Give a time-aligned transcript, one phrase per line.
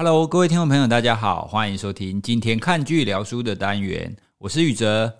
[0.00, 5.16] Hello，各位听众朋友，大家好，欢迎收听今天看剧聊书的单元，我是宇哲。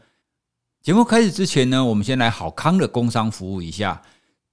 [0.80, 4.00] 节目开始之前呢，我们先来好康的工商服务一下。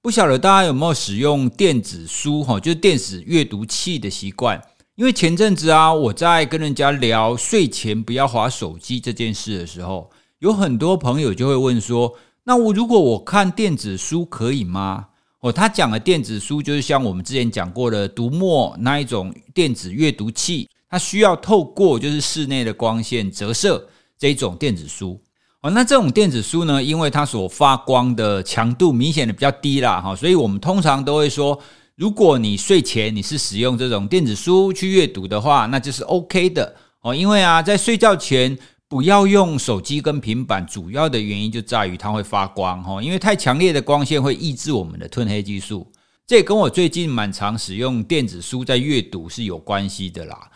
[0.02, 4.60] 不晓得大家有没有使用电子书哈，就是电子阅读器的习惯？
[4.96, 12.12] 因为前阵子啊，我在跟人家聊睡前不要滑手机这件事的时候，有很多朋友就会问说：
[12.42, 15.10] 那我如果我看电子书可以吗？
[15.40, 23.86] 哦，他讲的电子书就是像我们之前讲过的读墨那一种电子阅读器，它需要透过就是室内的光线折射
[24.18, 25.20] 这一种电子书。
[25.60, 31.58] 哦，那这种电子书呢，因为它所发光的强度明显的比较低啦，哈，所以我们通常都会说，
[31.96, 38.58] 如果你睡前你是使用这种电子书去阅读的话，那就是 OK 的哦，因为啊，在睡觉前。
[38.88, 45.90] 不要用手机跟平板，主要的原因就在于它会发光哈，因为太强烈的光线会抑制我们的褪黑激素。
[46.24, 50.50] 这也跟我最近蛮常使用电子书在阅读是有关系的啦。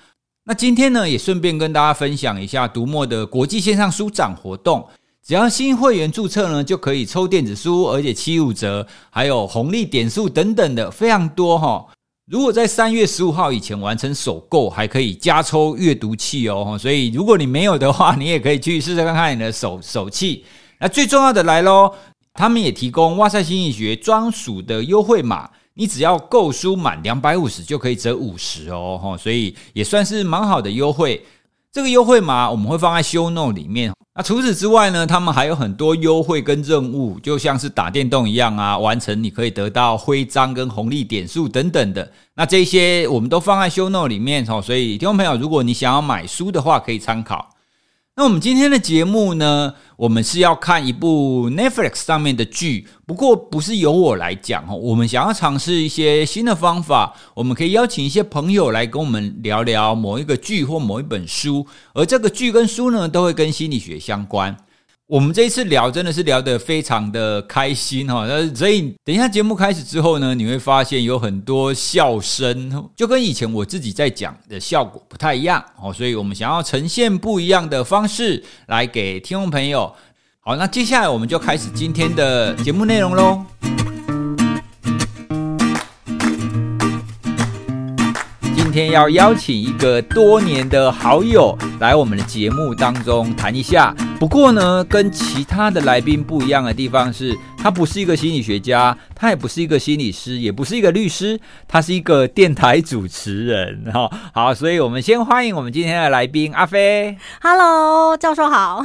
[0.45, 4.89] 那今天呢，也顺便跟大家分享一下读墨的国际线上书展活动，
[5.25, 11.87] 只要新会员注册呢，就可以抽电子书，而且七五折，还有红利点数等等的非常多哈。
[12.31, 16.79] 如果在三月十五号以前完成首购，还可以加抽阅读器哦。
[16.81, 20.45] 所以如果你没有的话，你也可以去试试看看你的手手气。
[20.79, 21.93] 那最重要的来喽，
[22.35, 29.19] 他们也提供哇塞心理学专属的优惠码，你只要购书满两百五十就可以折五十哦。
[29.21, 31.21] 所以也算是蛮好的优惠。
[31.73, 33.93] 这个优惠码我们会放在 show note 里面。
[34.13, 42.11] 那除此之外呢，他们还有很多优惠跟任务，就像是打电动一样啊，完成你可以得到徽章跟红利点数等等的。
[42.35, 47.49] 那这些我们都放在 show note 里面哦，所以听众朋友，如果你想要买书的话，可以参考。
[48.21, 54.77] 那我们今天的节目呢，我们是要看一部 Netflix 上面的剧，不过不是由我来讲哦。
[54.77, 64.55] 我们想要尝试一些新的方法，我们可以邀请一些朋友来跟我们聊聊某一个剧或某一本书，而这个剧跟书呢，都会跟心理学相关。
[65.11, 79.93] 我们这一次聊真的是聊得非常的开心哈，那所以等一下节目开始之后呢，你会发现有很多笑声，就跟以前我自己在讲的效果不太一样哦，所以我们想要呈现不一样的方式来给听众朋友。
[80.39, 83.45] 好，那接下来我们就开始今天的节目内容喽。
[88.55, 93.93] 今天要邀请一个多年的好友来我们的节目当中谈一下。
[94.21, 103.83] 不过呢，跟其他的来宾不一样的地方是，他不是一个心理学家，他也不是一个心理师，也不是一个律师，他是一个电台主持人。
[103.91, 107.17] 哈，好，所以我们先欢迎我们今天的来宾阿飞。
[107.41, 108.85] Hello，教授好。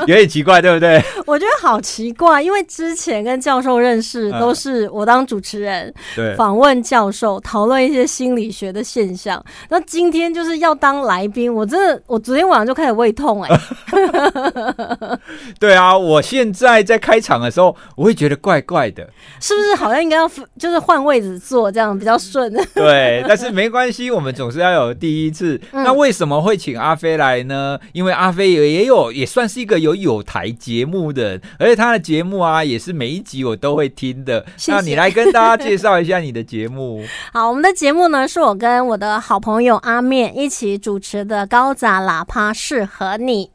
[0.00, 1.02] 有点奇怪，对不对？
[1.24, 9.42] 我觉得好奇怪，因为之前跟教授认识都是我当主持人，对，访问教授，讨论一些心理学的现象。
[9.70, 14.33] 那今天就是要当来宾，我真的，我昨天晚上就开始胃痛哎、欸。
[15.58, 19.08] 对啊，我现在在开场的时候，我会觉得怪怪的，
[19.40, 19.74] 是不是？
[19.74, 22.52] 好像应该要就是换位置坐，这样比较顺。
[22.74, 25.60] 对，但是没关系，我们总是要有第一次。
[25.72, 27.78] 嗯、那为什么会请阿飞来呢？
[27.92, 34.44] 因为阿飞也也有也算是一个有有台节目的，而且他的节目啊，也是每一集我都会听的。
[34.56, 34.72] 谢谢。
[34.72, 37.04] 那你来跟大家介绍一下你的节目。
[37.32, 43.46] 好，我们的节目呢，是我跟我的好朋友阿面一起主持的《高杂喇叭适合你》。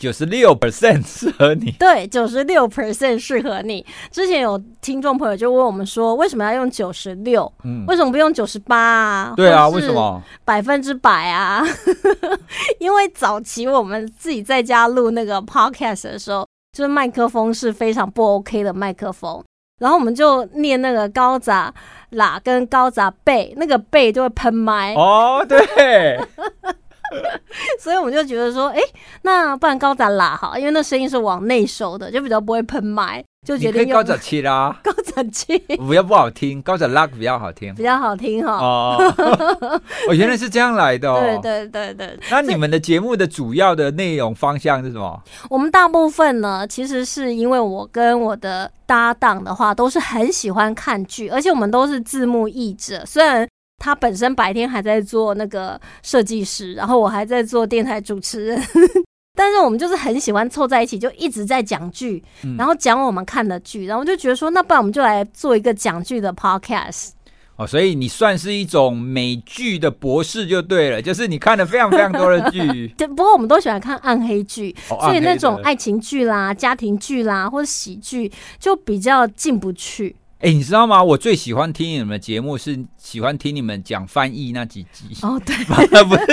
[0.00, 3.84] 九十六 percent 适合你，对，九十六 percent 适合你。
[4.10, 7.52] 之前有听众朋友就问我们说，为什么要用九十六？
[7.64, 9.34] 嗯，为什么不用九十八啊？
[9.36, 10.22] 对啊，为什么？
[10.42, 11.62] 百分之百啊？
[12.80, 19.44] 因为早期我们自己在家录那个 podcast 的时候，就是麦克风是非常不 OK 的麦克风，
[19.80, 21.72] 然后我们就念那个高杂
[22.12, 24.94] 喇跟高杂贝，那个贝就会喷麦。
[24.94, 26.18] 哦，对。
[27.78, 34.78] 所以我们就觉得说，哎、欸，那不然高展喇好，因为那声音是往内收的，就比较不会喷麦，就决定用高展七啦。
[34.84, 38.58] 高展七不要不好听，高展拉比较好听，比较好听哈。
[38.58, 41.20] 哦，我原来是这样来的哦。
[41.20, 42.18] 对对对对。
[42.30, 45.22] 那你们的节目的主要的内容方向是什么？
[45.48, 53.48] 我们大部分呢，其实是因为我跟我的搭档的话，都是很喜欢看剧，而且我们都是字幕译者，虽然。
[53.80, 58.62] 他本身白天还在做那个设计师，然后我还在做电台主持人，
[59.34, 62.22] 但是我们就是很喜欢凑在一起，就一直在讲剧，
[62.58, 67.12] 然后讲我们看的剧，然后就觉得说，那不然我们就来做一个讲剧的 podcast。
[67.56, 72.88] 哦，所以你算是一种美剧的博士就对了，就是你看了非常非常多的剧。
[72.96, 80.16] 对，不过我们都喜欢看暗黑剧，哦、所以那种爱情剧啦、家庭剧啦或者喜剧就比较进不去。
[80.40, 81.04] 哎，你知道吗？
[81.04, 85.08] 我最喜欢听你们的节目，是喜欢听你们讲翻译那几集。
[85.20, 85.54] 哦，对，
[86.04, 86.24] 不是，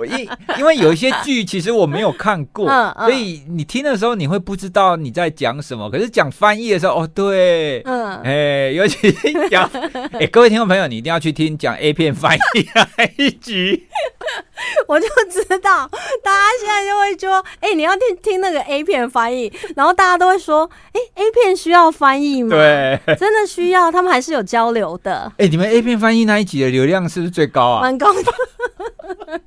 [0.00, 5.88] 我因因为有一些剧其实我没有看过，嗯嗯、所以你听的时候你会不知道你在讲什么。
[5.88, 9.12] 可是讲翻译的时候，哦，对，嗯，哎，尤其
[9.48, 9.70] 讲，
[10.18, 13.84] 哎，各位听众朋友，你一定要去听讲 A 片翻译那一集。
[14.88, 15.88] 我就知道，
[16.22, 22.56] 大家现在就会说，哎，你要听听那个 A 片翻译，然后大家都会说，哎，A 片需要翻译吗？
[22.56, 23.00] 对。
[23.16, 25.30] 真的需要，他们还是有交流的。
[25.38, 27.82] 哎、欸，你们 A 片翻译那一集的流量是不是最高啊？
[27.82, 28.22] 蛮高的，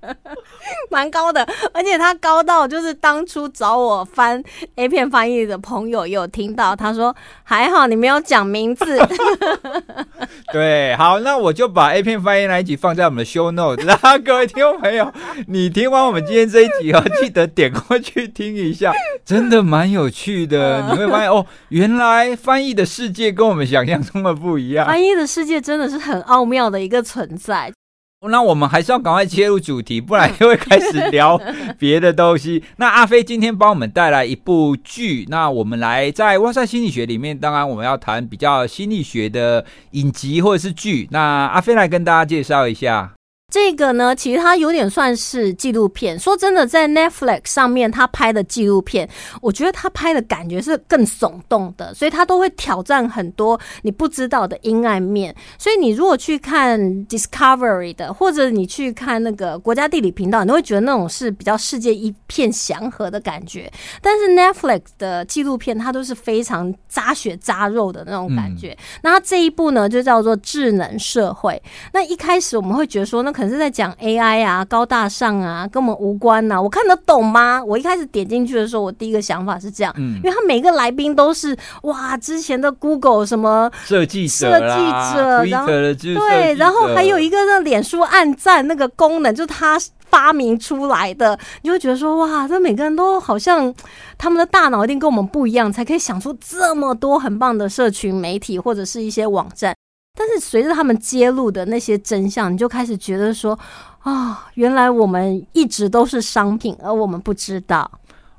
[0.90, 4.42] 蛮高的，而且他高到就是当初找我翻
[4.76, 9.00] A 片翻译的朋友也有听到，他说还好你没有讲名字。
[10.52, 14.99] 对，好，那我就把 A 片翻译那一集放在我们的 show note，然后各位听众朋友，
[15.48, 18.92] 你听完我们今天这一集哦，记得点过去听一下，
[19.24, 23.30] 真的蛮有趣的，你会发现哦，原来翻译的世界。
[23.40, 27.72] 跟我们想象中的不一样，翻译的世界真的是很奥妙的一个存在。
[28.28, 31.40] 那我们还是要赶快切入主题，不然又会开始聊
[31.80, 32.62] 别的东西。
[32.76, 41.08] 那阿飞今天帮我们带来一部剧，那我们来在哇塞心理学里面，当然我们要谈比较心理学的影集或者是剧。
[41.12, 43.14] 那阿飞来跟大家介绍一下。
[43.50, 46.18] 这个呢，其实它有点算是纪录片。
[46.20, 49.10] 说真的，在 Netflix 上面他拍的纪录片，
[49.42, 55.36] 我觉得他拍的感觉是更耸动的，所以他都会挑战很多你不知道的阴暗面。
[55.58, 63.72] 所以你如果去看 Discovery 的，或者你去看那个国家地理频道，你都会觉得那种是比较世界一片祥和的感觉。
[64.02, 68.70] 但是 Netflix 的纪录片，它都是非常扎血扎肉的那种感觉。
[68.72, 71.54] 嗯、那它这一部呢，就叫做《智能社会》。
[71.94, 76.62] 那一开始我们会觉得说，那可能是在讲 AI 啊，高大上啊，跟我们无关呐、啊。
[76.62, 77.64] 我看得懂吗？
[77.64, 93.74] 我一开始点进去的时候，我第一个想法是这样，嗯，因为他每个来宾都是哇，之前的 Google 什么设计者，设计者，然后对，然后还有一个那脸书按赞那个功能，就是他发明出来的，你会觉得说哇，这每个人都好像
[94.18, 99.74] 他们的大脑一定跟我们不一样，才可以想出这么多很棒的社群媒体或者是一些网站。
[100.20, 103.58] 但是随着他们揭露的那些真相，你就开始觉得说，
[104.00, 107.90] 啊、哦，原来我们一直都是商品，而我们不知道。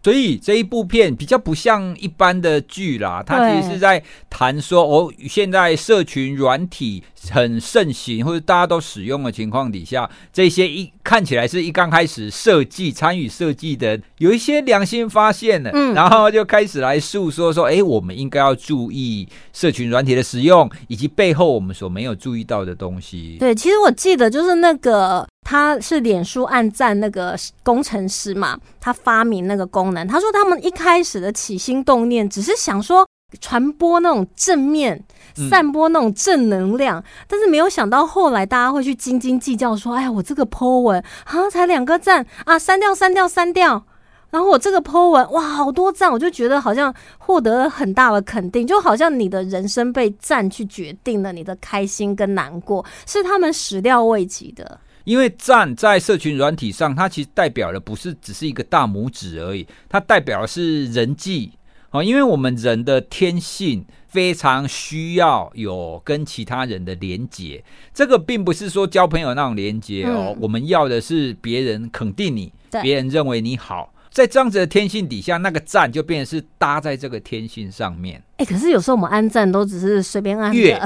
[0.03, 23.37] 所以这一部片比较不像一般的剧啦，它其实是在谈说哦，现在社群软体很盛行或者大家都使用的情况底下，这些一看起来是一刚开始设计参与设计的，有一些良心发现了，嗯，然后就开始来诉说说，哎，我们应该要注意社群软体的使用，以及背后我们所没有注意到的东西。
[23.39, 25.29] 对，其实我记得就是那个。
[25.51, 30.07] 他是脸书按赞那个工程师嘛，他发明那个功能。
[30.07, 33.05] 他说他们一开始的起心动念只是想说
[33.41, 35.05] 传播那种正面，
[35.51, 43.85] 散播那种正能量，嗯、但是没有想到后来大家会去斤斤计较，说：“哎呀，我这个 po 文啊，才两个赞啊，删掉删掉删掉。”
[44.31, 54.79] 然后我这个 po 文哇，好多赞，我就觉得好像获得了很大的肯定，就好像你的人生被赞去决定了，你的开心跟难过是他们始料未及的。
[55.11, 61.51] 因为赞在社群软体上，它其实代表的不是只是一个大拇指而已，它代表的是人际
[61.91, 62.01] 哦。
[62.01, 73.93] 因为我们人的天性非常需要有跟其他人的连结，这个并不是说交朋友那种连结哦，嗯、我们要的是别人肯定你，对别人认为你好。
[74.11, 78.21] 在这样子的天性底下，那个赞就变成是搭在这个天性上面。
[78.39, 80.59] 哎、欸，可是有时候我们按赞都只是随便按的。
[80.59, 80.81] 月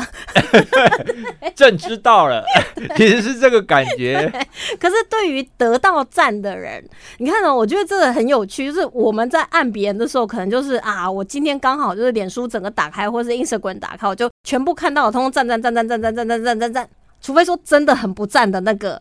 [1.57, 2.45] 正知道了，
[2.97, 4.31] 其实是这个感觉。
[4.79, 6.85] 可是对于得到赞的人，
[7.19, 7.57] 你看呢、喔？
[7.57, 16.89] 我觉得这个很有趣，就是我们在按别人的时候，可能就是啊，我今天刚好就是脸书整个打开，或是 Instagram 打开，我就全部看到，通通赞赞赞赞赞赞赞赞赞赞赞，
[17.21, 19.01] 除非说真的很不赞的那个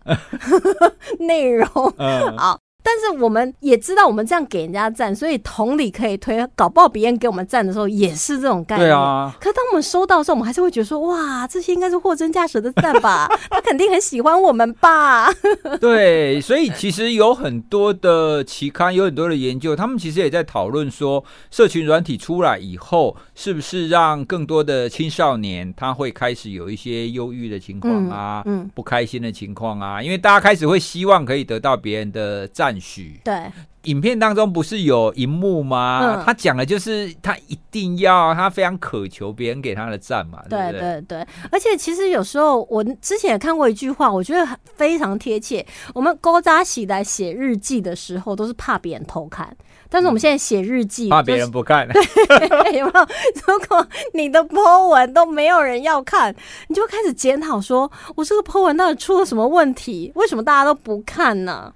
[1.19, 1.67] 内容。
[1.97, 2.62] 嗯，好。
[2.83, 8.89] 但是我们也知道，我们这样给人家赞，所以同理可以推，搞不好别人给我们赞的时候也是这种概念。
[8.89, 9.33] 对啊。
[9.39, 13.27] 可当我们收到的时候，我们还是会觉得说，哇，这些应该是货真价实的赞吧？
[13.49, 15.33] 他肯定很喜欢我们吧？
[15.79, 30.03] 对，所以其实有很多的期刊，有很多的研究，他们其实也在讨论说，社群软体出来以后，是不是让更多的青少年他会开始有一些忧郁的情况啊，嗯，嗯，不开心的情况啊？
[30.03, 32.72] 因为大家开始会希望可以得到别人的赞。
[32.79, 33.51] 许对，
[33.83, 36.15] 影片当中不是有荧幕吗？
[36.17, 40.41] 嗯、他讲的就是他一定要，他非常渴求别人给他的赞嘛。
[40.49, 45.65] 对对对对，而且其实有时候我之前也看过一句话，我觉得非常贴切。
[45.93, 49.55] 我们勾扎起来写日记的时候，都是怕别人偷看，
[49.89, 51.87] 但是我们现在写日记、怕别人不看。
[51.91, 53.07] 对，有没有？
[53.47, 56.33] 如果你的 po 文都没有人要看，
[56.67, 60.11] 你就开始检讨，说我这个 po 文到底出了什么问题？
[60.15, 61.73] 为什么大家都不看呢？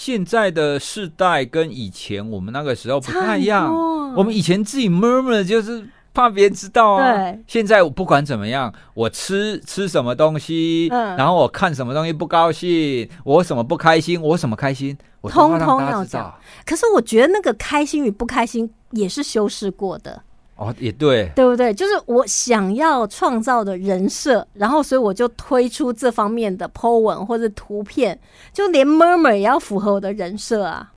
[0.00, 3.70] 现在的世代跟以前我们那个时候不太一样。
[4.16, 7.12] 我们以前自己 murmur 就是怕别人知道啊。
[7.12, 7.38] 对。
[7.46, 16.34] 现在我不管怎么样，我吃吃什么东西，嗯，然后我看什么东西不高兴，我什么不开心，我什么开心，我通通要讲。
[16.64, 20.22] 可是我觉得那个开心与不开心也是修饰过的。
[20.60, 21.72] 哦，也对，对不对？
[21.72, 28.20] 就是我想要创造的人设，然后所以我就推出这方面的 po 文或者图片，
[28.52, 30.92] 就连 murmur 也要符合我的人设啊。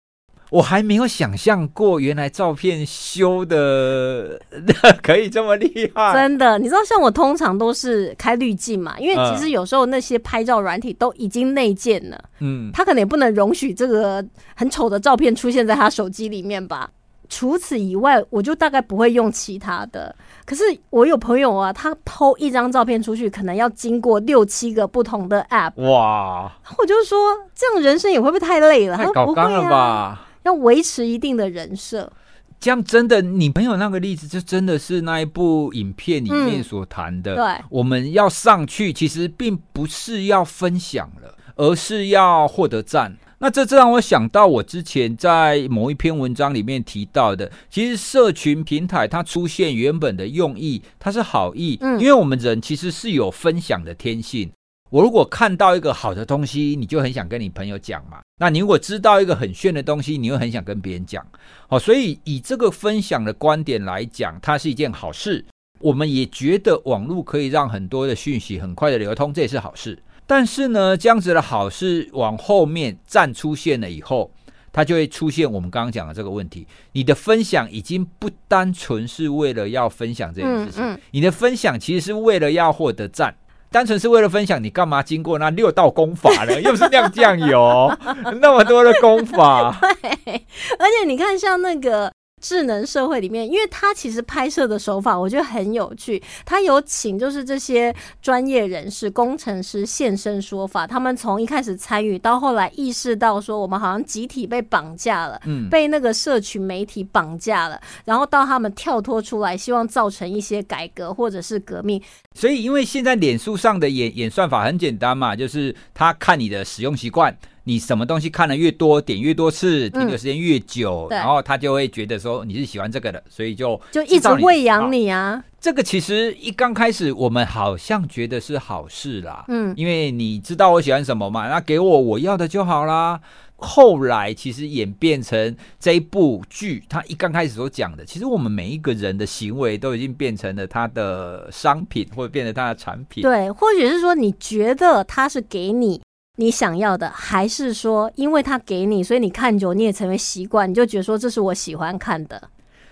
[0.49, 4.37] 我还没有想象过，原来照片修的
[5.01, 6.13] 可以这么厉害。
[6.13, 14.23] 真的，你知道，像我通常都是开滤镜嘛，因为其实有时候那些拍照软体都已经内建了，嗯，他可能也不能容许这个
[14.55, 16.89] 很丑的照片出现在他手机里面吧。
[17.29, 20.15] 除此以外，我就大概不会用其他的。
[20.45, 25.73] 可是我有朋友啊，他 PO 一张照片出去，可能要经过六七个不同的 App。
[25.89, 26.51] 哇！
[26.77, 27.17] 我就说，
[27.55, 28.97] 这样人生也会不会太累了？
[28.97, 29.77] 太搞刚了吧？
[29.77, 32.11] 啊、要维持一定的人设。
[32.59, 37.33] 这样真的，你朋友那个例子，就真的是那一部影片里面所谈的。
[37.33, 43.17] 嗯、对，我们要上去，其实并不是要分享了，而是要获得赞。
[43.43, 54.49] 那这这让我想到，我之前在某一篇文章里面提到的，其实社群平台它出现原本的用意，它是好意，嗯，因为我们人其实是有分享的天性。
[54.89, 58.19] 我如果看到一个好的东西，你就很想跟你朋友讲嘛。
[58.39, 61.21] 那你如果知道一个很炫的东西，你又很想跟别人讲。
[61.67, 65.43] 好，所以以这个分享的观点来讲，它是一件好事。
[65.81, 70.01] 我们也觉得网络可以让很多的讯息很快的流通，这也是好事。
[70.25, 74.31] 但是呢，这样子的好事往后面站出现了以后，
[74.71, 76.65] 它就会出现我们刚刚讲的这个问题。
[76.93, 83.35] 你的分享已经不单纯是为了要分享这件事情，嗯嗯、你的分享其实是为了要获得赞。
[83.69, 86.57] 单纯是为了分享，你干嘛经过那六道功法呢？
[86.61, 87.91] 又是酿酱油，
[88.39, 89.75] 那么多的功法。
[89.99, 90.45] 对，
[90.77, 92.11] 而且你看，像那个。
[92.43, 112.01] 智能社会里面，因为他其实拍摄的手法我觉得很有趣，他有请就是这些专业人士、工程师现身说法，他们从一开始参与到后来意识到说我们好像集体被绑架了，嗯，被那个社群媒体绑架了，然后到他们跳脱出来，希望造成一些改革或者是革命。
[112.33, 117.33] 所以，因为现在脸书上的演演算法很简单嘛，就是他看你的使用习惯。
[117.65, 125.43] 你什么东西看的越多，点越多次，停留时间越久，嗯，然后他就会觉得说你是喜欢这个的，所以就就一直喂养你啊。
[125.61, 133.19] 这个其实一刚开始我们好像觉得是好事啦，嗯，因为你知道我喜欢什么嘛，那给我我要的就好啦。
[133.55, 143.23] 后来其实演变成这一部剧，他一刚开始所讲的，其实我们每一个人的行为都已经变成了他的商品，或者变成他的产品。
[143.23, 146.01] 对，或许是说你觉得他是给你。
[146.37, 152.49] 你想要的，还是说，因为他给你，所以你看久，你也成为习惯，你就觉得说这是我喜欢看的。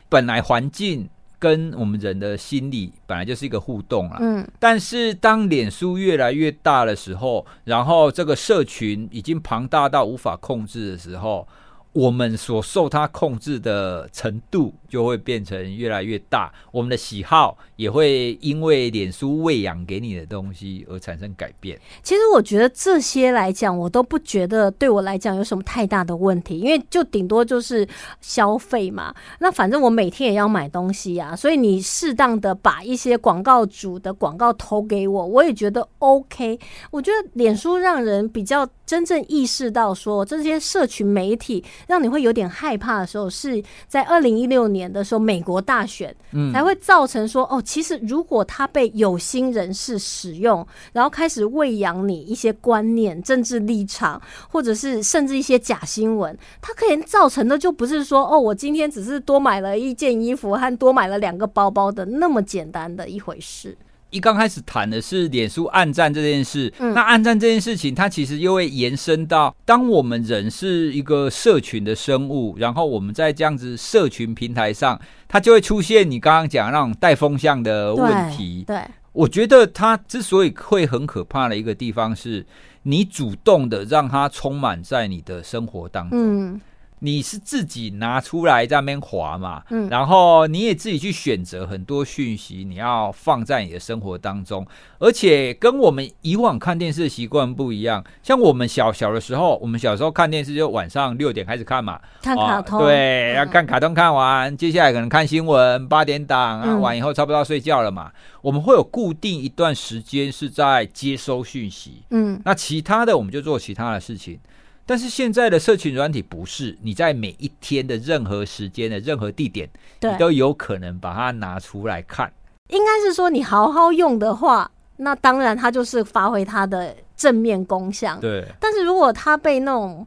[0.10, 11.48] 本来环境跟我们人的心理本来就是一个互动啦，嗯，但是当脸书越来越大的时候，然后这个社群已经庞大到无法控制的时候。
[11.94, 21.80] 我们所受它控制的程度就会变成越来越大，我们的喜好也会因为脸书喂养给你的东西而产生改变。
[22.02, 27.88] 其实我觉得这些来讲，我都不觉得对我来讲有什么太大的问题，因为就顶多就是
[28.22, 29.14] 消费嘛。
[29.40, 36.58] 那反正我每天也要买东西啊，所以你适当的把一些广告主的广告投给我，我也觉得 OK。
[36.90, 41.64] 我觉得脸书让人比较真正意识到说这些社群媒体。
[41.88, 46.14] 让你会有点害怕的时候，是在二零一六年的时候，美国大选，
[46.52, 63.78] 才会造成说，哦，其实如果他被有心人士使用，然后开始喂养你一些观念、政治立场，或者是甚至一些假新闻，它可能造成的就不是说，哦，我今天只是多买了一件衣服和多买了两个包包的那么简单的一回事。
[64.12, 78.64] 一刚开始谈的是脸书暗战这件事，嗯，那暗战这件事情，它其实又会延伸到，当我们人是一个社群的生物，然后我们在这样子社群平台上，它就会出现你刚刚讲那种带风向的问题。
[78.68, 82.46] 对，对，我觉得它之所以会很可怕的一个地方，是
[82.84, 86.20] 你主动的让它充满在你的生活当中。
[86.20, 86.62] 嗯
[87.04, 94.64] 你是自己拿出来在那边滑嘛，嗯，然后你也自己去选择很多讯息，你要放在你的生活当中，
[95.00, 98.04] 而且跟我们以往看电视的习惯不一样。
[98.22, 108.12] 像我们小小的时候，我们小时候看电视就晚上六点开始看嘛，看卡通，哦、对，要看卡通看完，嗯、接下来可能看新闻，八点档啊，完以后差不多要睡觉了嘛。
[108.14, 114.40] 嗯、我们会有固定一段时间是在接收讯息，嗯，那其他的我们就做其他的事情。
[114.86, 119.70] 但是现在的社群软体不是，你在每一天的任何时间的任何地点，
[120.02, 122.32] 你都有可能把它拿出来看。
[122.70, 128.18] 应该是说你好好用的话，那当然它就是发挥它的正面功效。
[128.20, 128.46] 对。
[128.60, 130.06] 但是如果它被那种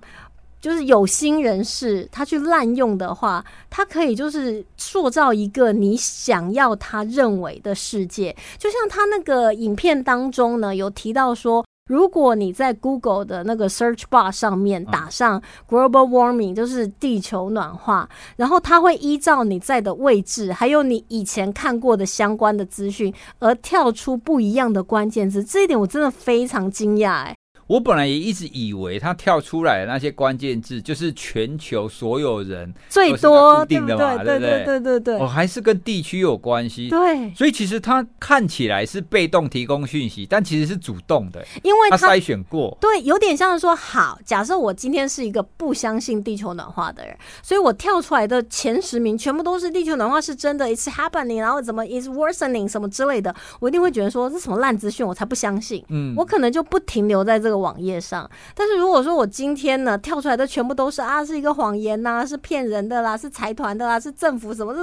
[0.61, 8.35] 就是有心人士他去滥用的话，他可以就是塑造一个你想要他认为的世界。
[8.59, 11.64] 就像他那个影片当中呢，有提到说。
[11.87, 25.45] 如果你在 Google 的那个 Search Bar 上面打上 Global Warming，就是地球暖化，然后它会依照你在的位置，还有你以前看过的相关的资讯，而跳出不一样的关键字。
[25.45, 27.37] 这一点我真的非常惊讶，哎。
[27.67, 36.89] 我本来也一直以为它跳出来的那些关键字就是全球所有人最多固定的嘛，对对对对对对，哦，还是跟地区有关系。
[36.89, 42.77] 对，所以其实它看起来是被动提供讯息，但其实是主动的，因为它筛选过。
[42.81, 55.83] 对，有点像是说，好，假设我今天是一个不相信地球暖化的人，所以我跳出来的前十名全部都是地球暖化是真的，it's happening，然后怎么 is worsening 什么之类的，我一定会觉得说这什么烂资讯，我才不相信。
[55.89, 57.54] 嗯，我可能就不停留在这个。
[57.57, 64.83] 网页上，但是如果说我今天呢跳出来的全部都是啊，是一个谎言呐、啊，是骗人的啦，是财团的啦，是政府什么的，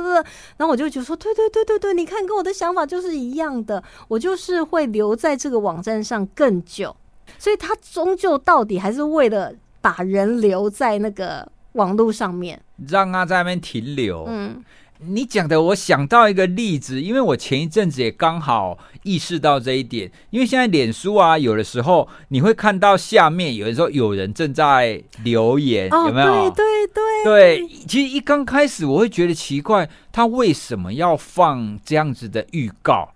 [0.58, 6.96] 然后我就觉得说，对对对对对，你看跟我的想法就是一样的，我就是会留在这个网站上更久，
[7.38, 14.26] 所以他终究到底还是为了把人留在那个网络上面，让他在那边停留。
[14.28, 14.64] 嗯。
[15.08, 20.12] 你讲的，我想到一个例子，因为我前一阵子也刚好意识到这一点。
[20.30, 26.50] 因为现在脸书啊，有的时候你会看到下面有的时候有人正在留言，哦、有没有？
[26.52, 27.68] 对对对，对。
[27.88, 33.12] 其实一刚开始我会觉得奇怪，他为什么要放这样子的预告？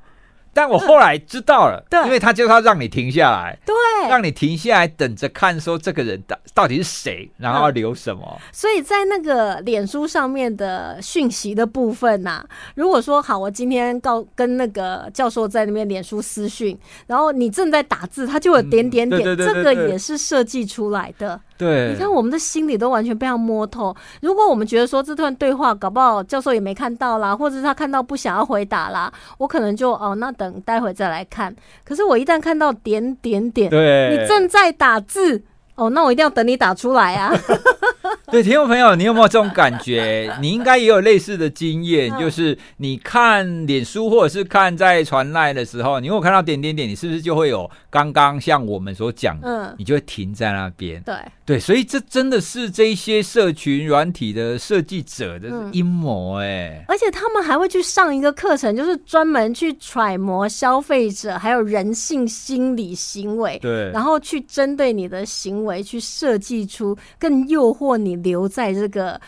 [0.56, 3.76] 但我后来知道了，对，因为他就是要让你停下来，对，
[4.10, 8.24] 让你停下来等着看，说这个人到到底是谁，然后要留什么。
[8.26, 21.38] 嗯、所以在那个脸书上面的讯息的部分呐、啊，如果说好，我今天告跟那个教授在那边脸书私讯，然后你正在打字，他就有点点点，这个也是设计出来的。
[21.58, 23.96] 对，你看我们的心里都完全被他摸透。
[24.22, 31.56] 如果我们觉得说这段对话搞不好教授也没看到啦，或者是他看到不想要回答啦，我可能就哦，那等待会再来看。
[31.84, 35.44] 可是我一旦看到点点点，对，你正在打字。
[35.76, 37.34] 哦，那我一定要等你打出来啊！
[38.32, 40.34] 对，听众朋友，你有没有这种感觉？
[40.40, 51.02] 你应该也有类似的经验，就是你看脸书或者是看在传赖的时候，你如果看到点点点，你是不是就会有刚刚像我们所讲的，嗯，你就会停在那边。
[51.02, 51.14] 对
[51.46, 56.84] 对，所以这真的是这些社群软体的设计者的阴谋哎！
[56.88, 65.66] 而且他们还会去上一个课程，就是专门去揣摩消费者还有人性心理行为，对，然后去针对你的行为。
[65.66, 69.20] 为去设计出更诱惑你留在这个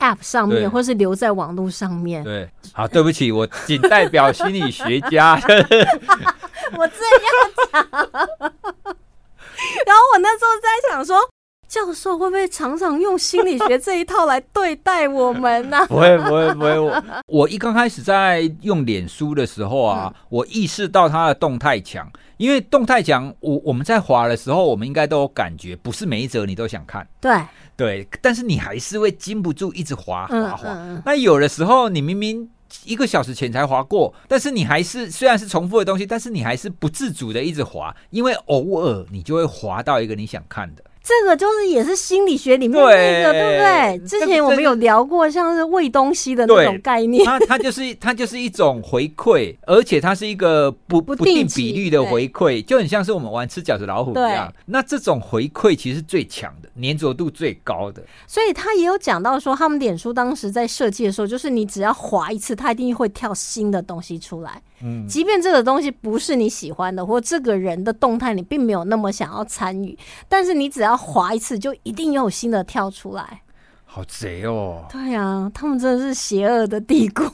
[0.00, 2.24] App 上面，或是留在网络上面。
[2.24, 5.36] 对，好，对不起，我仅代表心理学家。
[6.76, 7.30] 我这样
[7.70, 11.16] 讲， 然后我那时候在想说。
[11.74, 15.84] 教授会不会常常用心理学这一套来对待我们呢？
[15.90, 16.78] 不会，不会，不会。
[16.78, 27.04] 我 我一刚开始在用脸书的时候啊，嗯、我意识到它的动态墙，因为动态墙，我我们在滑的时候，我们应该都有感觉，不是每一则你都想看。
[27.20, 27.36] 对
[27.76, 30.68] 对，但是你还是会禁不住一直滑滑滑。
[30.68, 32.48] 嗯嗯、那有的时候，你明明
[32.84, 40.84] 一个小时前才滑过，但是你还是虽然是重复的东西，但是你还是不自主的一直滑，因为偶尔你就会滑到一个你想看的。
[41.04, 44.08] 这个就是也是心理学里面那个，对，对不对？
[44.08, 47.22] 之前我们有聊过，像是喂东西的那种概念。
[47.26, 54.50] 它它就是它就是一种回馈，而且它是一个不不定比率的回馈，就很像是我们玩吃饺子老虎一样。
[54.64, 58.02] 那这种回馈其实是最强的，粘着度最高的。
[58.26, 64.62] 所以他也有讲到说，他们脸书当时在设计的时候，就是你只要滑一次，它一定会跳新的东西出来。
[64.84, 73.40] 嗯，即便这个东西不是你喜欢的，或这个人的动态你并没有那么想要参与，但是你只要划一次，就一定有新的跳出来。
[73.86, 74.84] 好贼哦！
[74.90, 77.24] 对啊，他们真的是邪恶的帝国。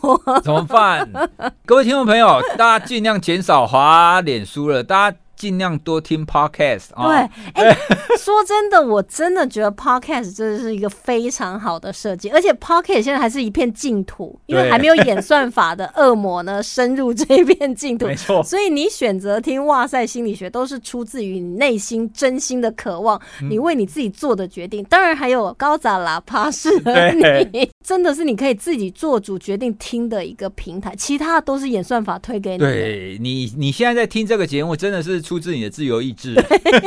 [0.43, 1.11] 怎么办？
[1.65, 5.17] 各位听众朋友，大家尽量减少滑脸书了，大家。
[5.41, 7.09] 尽量多听 podcast 啊。
[7.09, 7.17] 对，
[7.65, 7.75] 哎，
[8.19, 18.05] 说真的，我真的觉得 podcast 真的是一个非常好的设计，而且 podcast 现在还是一片净土，因为还没有演算法的恶魔呢深入这一片净土。
[18.11, 24.85] 没错，所以你选择听哇塞心理学，都是出自于你内心真心的渴望，你为你自己做的决定。
[24.85, 26.93] 当然还有高杂喇叭适合
[27.53, 32.59] 你，真的是你可以自己做主决定听的一个平台，其他的都是演算法推给你。
[32.59, 35.23] 对你，你现在在听这个节目，真的是。
[35.31, 36.35] 出自你的自由意志，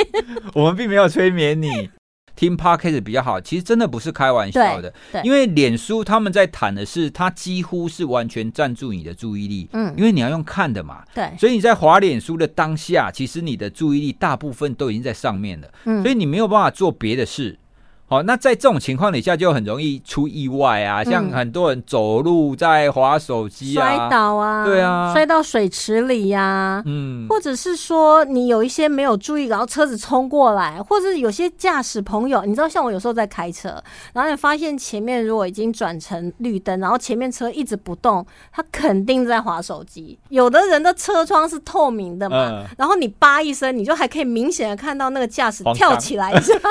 [0.54, 1.90] 我们并没有催眠你。
[2.36, 17.58] 听 Podcast 比较好，其实真的不是开玩笑的，因为脸书他们在谈的是，它几乎是完全占住你的注意力，嗯，因为你要用看的嘛，对，所以你在滑脸书的当下，其实你的注意力大部分都已经在上面了，嗯，所以你没有办法做别的事。
[18.06, 21.04] 好，那在这种情况底下，就很容易出意外啊！
[21.04, 33.82] 像很多人走路在滑手机啊，摔倒啊，对啊，摔到水池里呀、啊，嗯，或者是说你有一些没有注意，然后车子冲过来，或者是有些驾驶朋友，你知道，像我有时候在开车，
[34.14, 40.20] 然后你发现前面如果已经转成绿灯，然后前面车一直不动，他肯定在滑手机。
[40.30, 46.54] 有的人的车窗是透明的嘛，嗯、然后你叭一声，你就还可以明显的看到那个驾驶跳起来一下。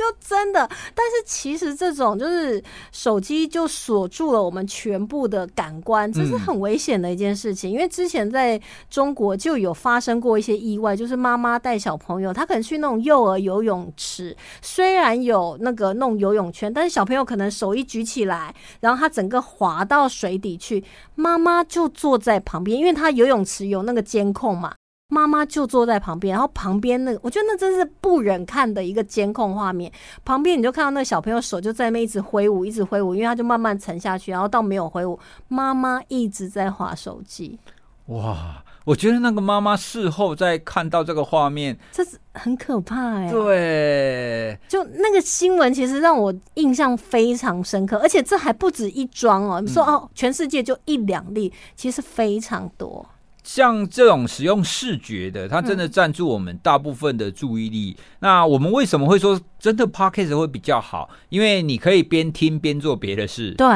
[0.00, 7.70] 就真的，但是其实这种就是手机就锁住了我们全部的感官，这是很危险的一件事情。
[7.70, 8.58] 因为之前在
[8.88, 20.82] 中国就有发生过一些意外，就是妈妈带小朋友，他可能去那种幼儿游泳池，虽然有那个弄游泳圈，但是小朋友可能手一举起来，然后他整个滑到水底去，
[21.14, 24.72] 妈妈就坐在旁边，因为他游泳池有那个监控嘛。
[25.10, 29.92] 妈妈就坐在旁边，然后旁边那个，我觉得那真是不忍看的一个监控画面。
[30.24, 35.18] 旁边你就看到那个小朋友手就在那一直挥舞，一直挥舞，因为他就慢慢沉下去，然后到没有挥舞，
[35.48, 37.58] 妈妈一直在划手机。
[38.06, 43.30] 哇，我觉得那个妈妈事后再看到这个画面，这是很可怕哎、欸。
[43.30, 49.60] 对，就那个新闻其实让我印象非常深刻，而且这还不止一桩哦。
[49.60, 53.04] 你说哦，全世界就一两例，其实非常多。
[53.52, 57.96] 像这种使用视觉的，它真的占住我们大部分的注意力。
[57.98, 61.10] 嗯、那我们为什么会说真的 Podcast 会比较好？
[61.30, 63.52] 因为你可以边听边做别的事。
[63.54, 63.66] 对，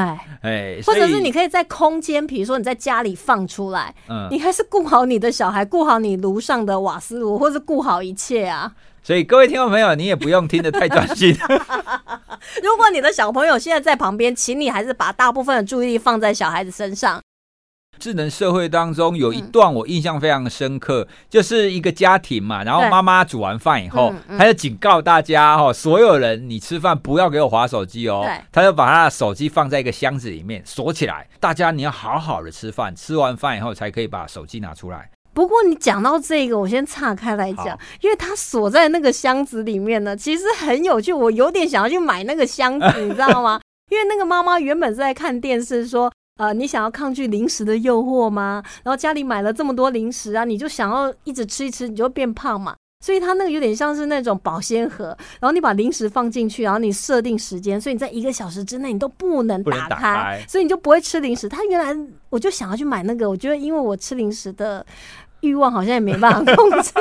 [0.43, 8.71] 哎，或者是你可以在空间，比如说你在家里放出来，嗯，你还是顾好你的小孩，顾好你炉上的瓦斯炉，或是顾好一切啊。
[9.03, 11.35] 所以各位听众朋友，你也不用听得太专心。
[12.63, 17.21] 如果你的小朋友现在在旁边，请你还是把大部分的注意力放在小孩子身上。
[17.99, 28.25] 智能社会当中有一段我印象非常深刻，嗯、就是一个家庭嘛，然后妈妈煮完饭以后，他就警告大家哦，所有人你吃饭不要给我划手机哦。
[28.51, 35.09] 他就把他的手机放在一个箱子里面锁起来，大家你要好好的吃饭，吃完饭以后才可以把手机拿出来。
[35.33, 43.59] 不过你讲到这个，我先岔开来讲，因为他锁在那个箱子里面呢，其实很有趣，我有点想要去买那个箱子，你知道吗？
[43.91, 46.11] 因为那个妈妈原本是在看电视说。
[46.37, 48.61] 呃，你想要抗拒零食的诱惑吗？
[48.83, 52.75] 然后家里买了这么多零食啊，你就想要一直吃一吃，你就会变胖嘛。
[53.05, 61.47] 所以它那个有点像是那种保鲜盒，然后你把零食放进去，然后你设定时间，所以你在一个小时之内你都不能打开，打开，所以你就不会吃零食。
[61.47, 61.95] 它原来
[62.29, 64.85] 我就想要去买那个，我觉得因为我吃零食的。
[65.45, 66.91] 欲望好像也没办法控制，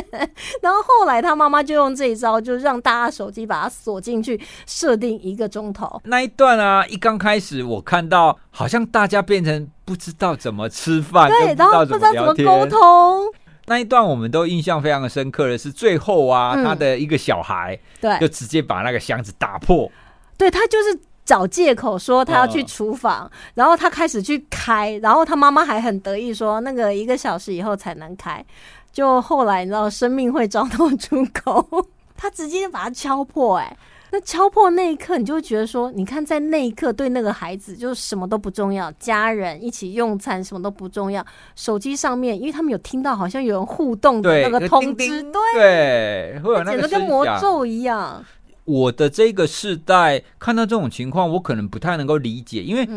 [0.62, 6.00] 然后后来他妈妈就用这一招，就让大家手机把它锁进去，设定一个钟头。
[6.04, 13.24] 那一段啊，一刚开始我看到，好像大家变成不知道怎么吃饭，对，然后不知道怎么沟通。
[13.66, 19.90] 那一段我们都印象非常的深刻的是最后啊，他的一个小孩，对，就直接把那个箱子打破，
[20.36, 20.98] 对，他就是。
[21.32, 28.44] 找借口说他要去厨房，然后他开始去开，然后他妈妈还很得意说那个一个小时以后才能开。
[28.92, 31.66] 就后来你知道生命会找到出口，
[32.18, 33.56] 他直接就把它敲破。
[33.56, 33.74] 哎，
[34.10, 41.24] 那敲破那一刻，你就会觉得说，你看在那一刻对那个孩子就是什么都不重要，家人一起用餐什么都不重要，
[41.56, 48.22] 手机上面因为他们有听到好像有人互动的那个通知，对，对，会有那个简直跟魔咒一样。
[48.64, 52.88] 我的这个世代看到这种情况，我可能不太能够理解，因为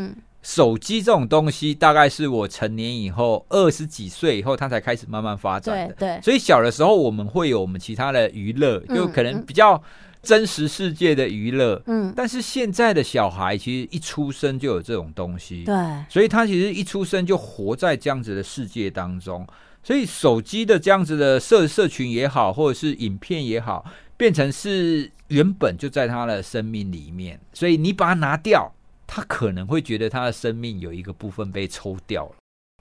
[0.43, 5.95] 手机这种东西大概是我成年以后二十几岁以后，它才开始慢慢发展的。
[5.95, 9.81] 对，对，所以小的时候我们会有我们其他的娱乐，就可能比较
[10.21, 11.81] 真实世界的娱乐。
[11.87, 15.75] 嗯，但是现在的小孩其实一出生就有这种东西，对，
[16.07, 19.47] 所以他其实一出生就活在这样子的世界当中，
[19.81, 23.83] 所以手机的这样子的社社群也好，或者是影片也好，
[24.15, 25.09] 变成是。
[25.29, 28.71] 原本就在他的生命里面，所以你把它拿掉，
[29.07, 32.35] 他可能会觉得他的生命有一个部分被抽掉了。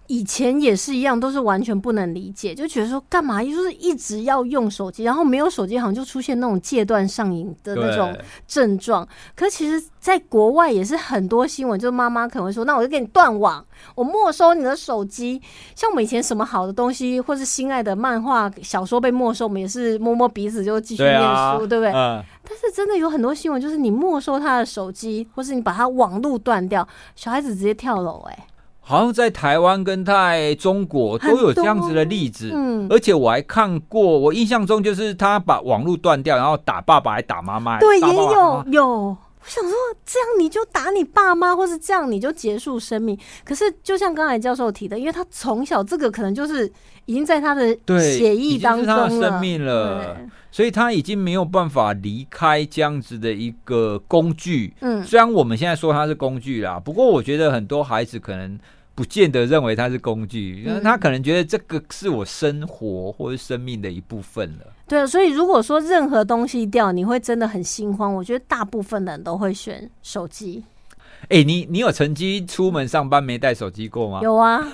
[0.07, 8.15] 以前也是一样，都是完全不能理解，就觉得说干嘛就是一直要用手机，然后没有手机好像就出现那种戒断上瘾的那种
[8.47, 9.07] 症状。
[9.35, 13.65] 可其实，在国外也是很多新闻，就是妈妈可能会说：“那我就给你断网，
[13.95, 15.41] 我没收你的手机。”
[15.75, 21.93] 像我们以前什么好的东西，或是心爱的漫画、小说被没收，我们也是摸摸鼻子就继续念书，对，啊、对不对？
[21.93, 22.23] 嗯。
[22.47, 26.87] 但是真的有很多新闻，就是你没收他的手机，或是你把他网路断掉，
[27.17, 28.47] 小孩子直接跳楼，哎。
[28.87, 39.17] 好像在台湾跟在中国都有这样子的例子，嗯，而且我还看过，我印象中就是他把网络断掉，然后打爸爸还打妈妈，对，也有有。
[39.47, 39.73] 我想说，
[40.07, 43.19] 这样你就打你爸妈，或是这样你就结束生命。
[43.45, 46.71] 可是就像刚才教授提的，因为他从小这个可能就是
[47.05, 50.17] 已经在他的血液当中了，生命了，
[50.51, 54.73] 所以他已经没有办法离开这样子的一个工具。
[54.81, 58.59] 嗯，虽然我们现在说他是工具啦，不过我觉得很多孩子可能。
[58.95, 64.67] 不见得认为它是工具，他可能觉得这个是我生活或者生命的一部分了。
[64.87, 68.15] 对，所以如果说任何东西掉，你会真的很心慌。
[68.15, 70.63] 我觉得大部分的人都会选手机。
[71.23, 74.21] 哎、欸，你你有曾经出门上班没带手机过吗？
[74.23, 74.63] 有啊。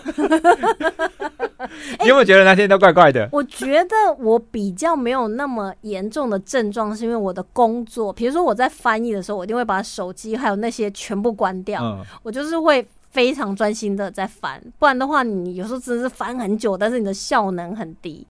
[2.03, 3.29] 你有没有觉得那天都怪怪的？
[3.33, 11.83] 我觉得我比较没有那么严重的症状，是因为我的工作，比如说我在翻译的时候，我一定会把手机还有那些全部关掉。
[11.83, 12.87] 嗯，我就是会。
[13.11, 18.27] 非常专心的在翻，不然的话，你有时候真的是翻很久，但是你的效能很低。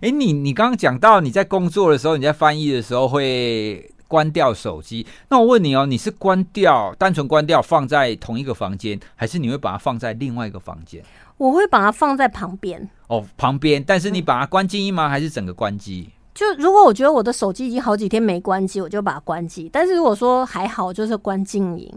[0.00, 5.06] 哎、欸，你你刚刚讲到你在工作的时候，你在翻译的时候会关掉手机。
[5.28, 11.02] 那我问你哦，你是关掉，单纯关掉放在同一个房间，还是你会把它放在另外一个房间？
[11.38, 12.88] 我会把它放在旁边。
[13.06, 15.08] 哦，旁边，但是你把它关静音吗？
[15.08, 16.10] 还是整个关机？
[16.34, 19.70] 就如果我觉得我的手机已经好几天没关机，我就把它关机。
[19.72, 21.88] 但是如果说还好，就是关静音。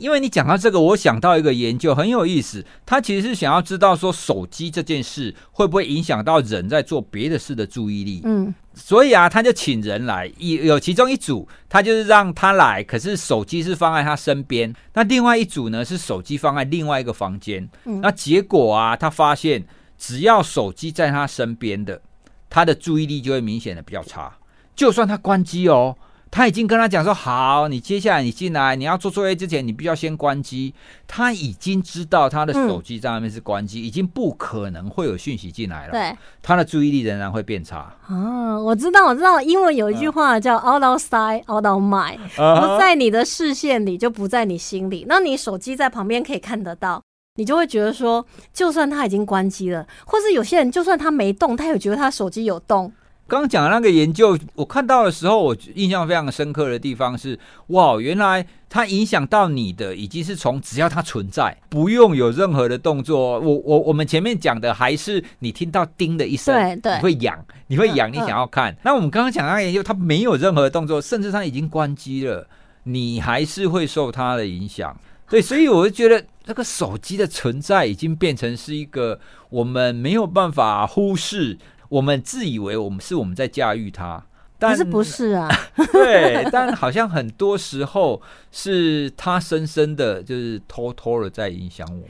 [0.00, 8.22] 因为你讲到这个，我想到一个研究很有意思，他其实是想要知道说手机这件事会不会影响到人在做别的事的注意力。
[8.24, 17.68] 嗯，所以啊，他就请人来，有有其中一组，他就是让他来，可是手机是放在他身边；那另外一组呢，是手机放在另外一个房间。
[17.84, 19.64] 嗯，那结果啊，他发现
[19.98, 22.00] 只要手机在他身边的，
[22.48, 24.38] 他的注意力就会明显的比较差，
[24.74, 25.96] 就算他关机哦。
[26.30, 30.72] 他已经跟他讲说：“好，你接下来你进来，你要做作业之前，你必须要先关机。”
[31.08, 35.92] 他已经知道他的手机在外面是关机，嗯，已经不可能会有讯息进来了。
[35.92, 37.92] 对，他的注意力仍然会变差。
[38.08, 45.06] 哦，我知道，我知道，英文有一句话叫 “out of sight, out of mind”，不在你的视线里，就不在你心里。
[45.08, 47.02] 那你手机在旁边可以看得到，
[47.34, 52.92] 你就会觉得说，就算他已经关机了，或是有些人就算他没动，他也觉得他手机有动。
[53.30, 57.38] 刚刚讲的那个研究，我看到的时候，我印象非常深刻的地方是，
[57.68, 63.38] 哇，原来它影响到你的已经是从只要它存在，不用有任何的动作。
[63.38, 68.76] 我我我们前面讲的还是你听到叮的一声，对对，你会痒，你会痒，你想要看。
[68.82, 72.44] 那我们刚刚讲那个研究，它没有任何的动作，甚至它已经关机了，
[72.82, 74.98] 你还是会受它的影响。
[75.28, 81.56] 对，所以我就觉得这个手机的存在已经变成是一个我们没有办法忽视。
[81.90, 84.24] 我们自以为我们是我们在驾驭它，
[84.58, 85.48] 但是不是啊？
[85.92, 92.06] 对，但好像很多时候是它深深的，就是偷偷的在影响我。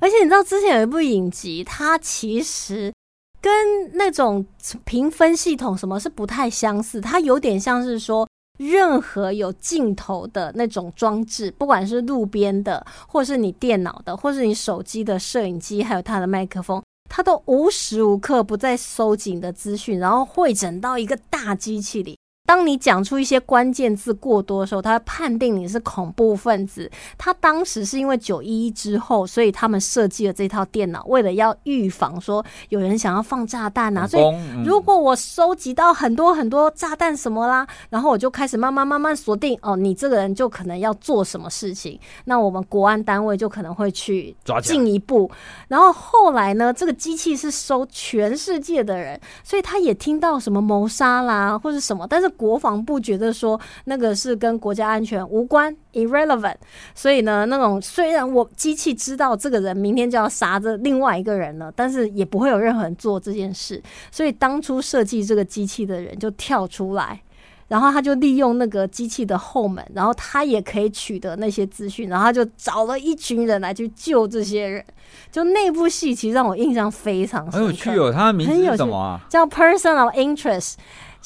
[0.00, 2.92] 而且你知道，之前有一部影集，它其实
[3.40, 3.52] 跟
[3.94, 4.44] 那种
[4.84, 16.80] 评分系统什么是不太相似，它有点像是说，任何有镜头的那种装置，不管是路边的，或是你电脑的，或是你手机的摄影机，还有它的麦克风。
[17.08, 22.18] 他都无时无刻不在收紧的资讯，然后汇整到一个大机器里。
[22.46, 26.88] 当你讲出一些关键字过多的时候，他会判定你是恐怖分子。
[27.18, 34.06] 他当时是因为九一一之后，所以他们设计了这套电脑，为了要预防说有人想要放炸弹啊。
[34.06, 45.28] 所以如果我收集到很多很多炸弹什么啦，然后我就开始慢慢慢慢锁定哦，你这个人就可能要做什么事情，那我们国安单位就可能会去进一步。
[45.66, 52.32] 然后后来呢，这个机器是收全世界的人，所以他也听到什么谋杀啦或者什么，但是。
[52.36, 56.56] 国防部觉得说那个是跟国家安全无关，irrelevant。
[56.94, 63.82] 所以呢，那种虽然我机器知道这个人明天就要杀这另外一个人了，但是也不会有任何人做这件事。
[64.10, 67.20] 所以当初设计这个机器的人就跳出来，
[67.68, 74.84] 然后他就利用那个机器的后门，然后他也可以取得那些资讯，然后他就找了一群人来去救这些人。
[75.30, 78.12] 就那部戏其实让我印象非常深刻，很有趣哦。
[78.12, 79.20] 他的名字是什么？
[79.28, 80.74] 叫 Person of Interest。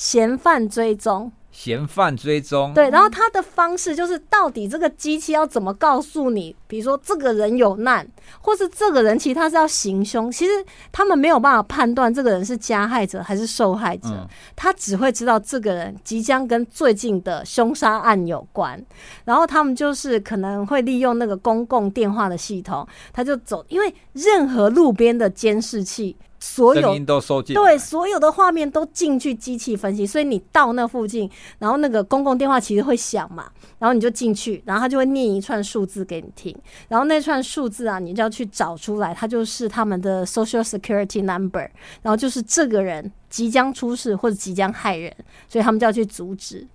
[0.00, 8.08] 嫌犯追踪，嫌犯追踪，对，然后他的方式就是，到底这个机器要怎么告诉你，比如说这个人有难，
[8.40, 10.52] 或是这个人其实他是要行凶，其实
[10.90, 18.82] 他们没有办法判断这个人是加害者还是受害者，嗯、他只会知道这个人即将跟最近的凶杀案有关，
[19.26, 26.16] 然后他们就是可能会利用那个公共电话的系统，他就走，因为任何路边的监视器。
[26.42, 36.56] 所有都收进，对，所有的画面都进去机器分析，所以你到那附近，然后那个公共电话其实会响嘛，然后你就进去，然后他就会念一串数字给你听，
[36.88, 41.68] 然后那串数字啊，你就要去找出来，它就是他们的 Social Security Number，
[42.02, 45.14] 然后就是这个人即将出事或者即将害人，
[45.46, 46.66] 所以他们就要去阻止。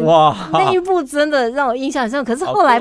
[0.00, 2.24] 哇，那一部真的让我印象很深。
[2.24, 2.80] 可是后来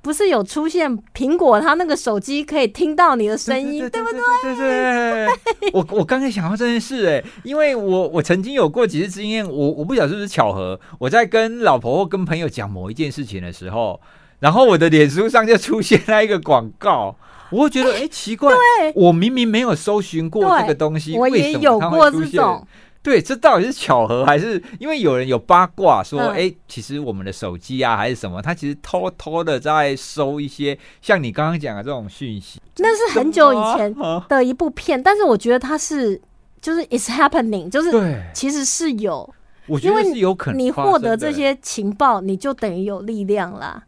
[0.00, 4.20] 不是有出现苹果，它那个手机可以听到你的声音，对不对？
[4.42, 5.70] 对对对。
[5.72, 14.00] 我我刚才想到这件事，哎，因为我我曾经有过几次经验，我我不晓得是不是巧合，我在跟老婆或跟朋友讲某一件事情的时候，
[14.38, 17.16] 然后我的脸书上就出现了一个广告，
[17.50, 18.52] 我会觉得哎奇怪，
[18.94, 22.64] 我明明没有搜寻过这个东西，我也有过这种。
[23.02, 32.60] 对，这到底是巧合还是因为有人有八卦说，哎、嗯，其实我们的手机啊，还是什么，他其实偷偷的在收一些像你刚刚讲的这种讯息。
[32.76, 33.94] 那是很久以前
[34.28, 36.20] 的一部片，但是我觉得它是
[36.60, 39.28] 就是 it's happening，就是对，其实是有，
[39.66, 43.82] 我觉得是有可能，你获得这些情报，你就等于有力量啦。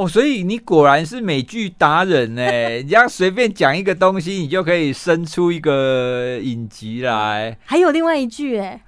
[0.00, 2.42] 哦，所以你果然是美剧达人呢！
[2.80, 7.54] 你这样随便讲一个东西，你就可以生出一个影集来。
[7.66, 8.80] 还有另外一句，哎，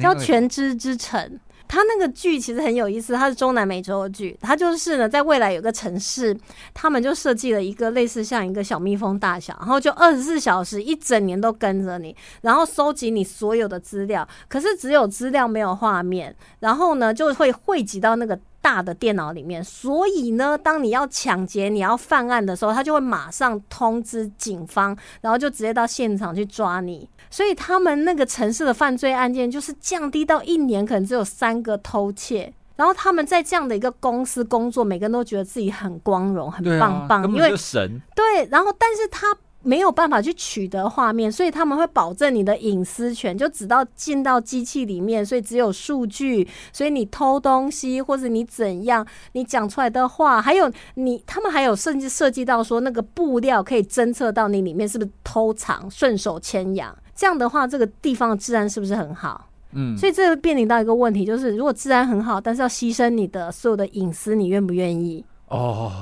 [0.00, 1.20] 叫《全知之城》。
[1.68, 4.34] 它那个剧其实很有意思，它是中南美洲的剧。
[4.40, 6.34] 它就是呢，在未来有个城市，
[6.72, 14.26] 他们就设计了一个类似像一个小蜜蜂大小，然后就二十四小时一整年都跟着你，然后收集你所有的资料。
[14.48, 18.40] 可是只有资料没有画面，然后呢就会汇集到那个。
[18.62, 27.08] 大的电脑里面，所以呢，当你要抢劫、你要犯案的时候，他就会马上通知警方，然后就直接到现场去抓你。
[27.30, 32.52] 所以他们那个城市的犯罪案件就是降低到一年可能只有三个偷窃。
[32.76, 38.00] 然后他们在这样的一个公司工作，每个人都觉得自己很光荣、很棒棒，因为神。
[38.14, 39.36] 对，然后但是他。
[39.62, 59.46] 没有办法去取得画面，所以他们会保证你的隐私权，就只到进到机器里面，所以只有数据，所以你偷东西或者你怎样，你讲出来的话，还有你，他们还有甚至涉及到说那个布料可以侦测到你里面是不是偷藏，顺手牵羊，这样的话，这个地方的治安是不是很好？
[59.72, 65.24] 嗯，所以这个面临到一个问题，就是如果治安很好，但是要牺牲你的所有的隐私，你愿不愿意？
[65.48, 65.92] 哦。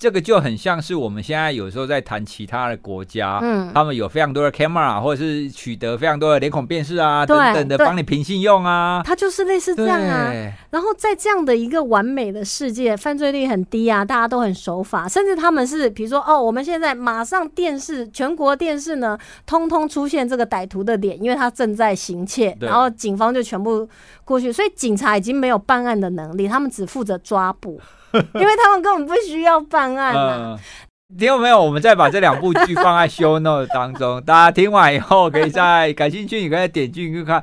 [0.00, 9.02] 这个就很像是我们现在有时候在谈其他的国家，嗯，他们有非常多的 camera，或者是取得非常多的脸孔辨识啊，等等的，帮你凭信用啊。
[9.04, 10.32] 它就是类似这样啊。
[10.70, 23.86] 然后在这样的一个完美的世界，犯罪率很低啊，大家都很守法，甚至他们是比如说哦，我们现在马上电视全国电视呢，通通出现这个歹徒的脸，因为他正在行窃，然后警方就全部
[24.24, 27.78] 过去，所以警察已经没有办案的能力，他们只负责抓捕。
[28.34, 30.58] 因为他们根本不需要办案啊！
[31.18, 31.62] 听到没有？
[31.62, 37.42] 我们再把这两部剧放在 show note 当中，大家听完以后可以再感兴趣，你可以点进去看。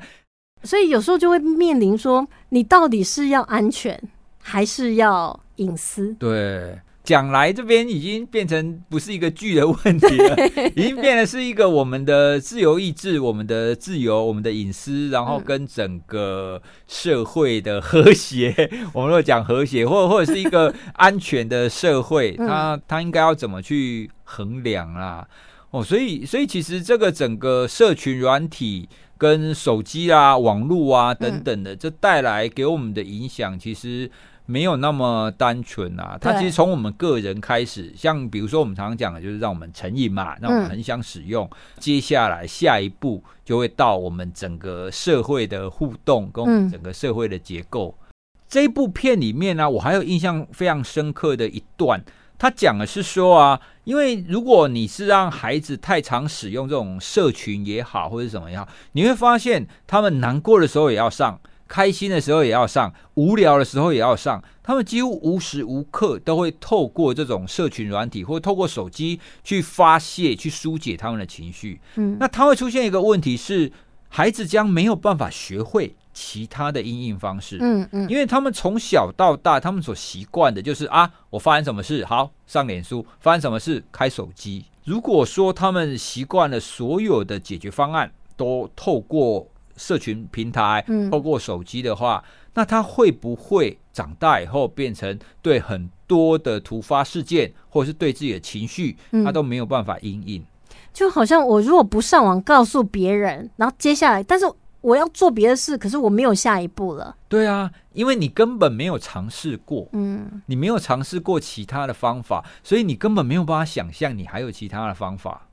[0.63, 4.01] 所以有时候就会面临说，你到底是要安全，
[4.41, 6.13] 还是要隐私？
[6.19, 6.79] 对。
[7.07, 10.35] 讲来这边已经变成不是一个剧的问题了，
[10.75, 18.53] 已经变得是一个我们的自由意志、我们的自由、我们的隐私，然后跟整个社会的和谐。
[18.91, 25.25] 我们若讲和谐，或者或者是一个 安全的社会，它它应该要怎么去衡量啊？
[25.71, 34.11] 哦，所以所以其实这个整个社群软体跟手机啊、网络啊等等的，这带来给我们的影响，其实。
[34.49, 41.45] 没有那么单纯啊，它其实从我们个人开始，像比如说我们常常讲的，就是让我们成瘾嘛，让我们很想使用。
[41.51, 47.93] 嗯、接下来下一步就会到我们整个社会的互动跟我们整个社会的结构。
[47.99, 48.07] 嗯、
[48.47, 52.01] 这一部片里面呢、啊，我还有印象非常深刻的一段，
[52.39, 61.37] 他讲的是说啊，因为如果你是让孩子太常使用这种社群也好，或者什么也好，你会发现他们难过的时候也要上。
[61.67, 64.43] 开心的时候也要上，无聊的时候也要上。
[64.63, 71.79] 他们几乎无时无刻都会透过这种社群软体，或透过手机去发泄、去疏解他们的情绪。
[71.95, 73.71] 嗯，那他会出现一个问题是，
[74.09, 77.57] 孩子将没有办法学会其他的应应方式。
[77.61, 84.65] 嗯嗯，因为他们从小到大，他们所习惯的就是啊，我发生什么事，好，上脸书；发生什么事，开手机。
[84.83, 89.47] 如果说他们习惯了所有的解决方案都透过
[89.77, 92.23] 社群平台，嗯，透过手机的话，
[92.53, 100.43] 那他会不会长大以后变成对很多的突发事件，或者是对自己的情绪，他都没有办法应应？
[100.91, 104.45] 就好像我如果不上网告诉别人，然后接下来，但是
[104.81, 107.15] 我要做别的事，可是我没有下一步了。
[107.27, 115.47] 对啊，因为你根本没有尝试过，嗯，你没有尝试过其他的方法，所以你根本没有办法想象你还有其他的方法。